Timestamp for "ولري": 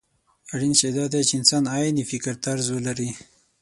2.75-3.09